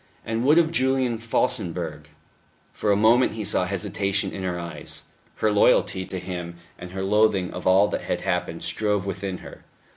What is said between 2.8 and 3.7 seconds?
a moment he saw